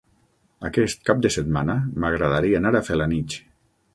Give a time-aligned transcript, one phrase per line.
[0.69, 3.39] Aquest cap de setmana m'agradaria anar a Felanitx.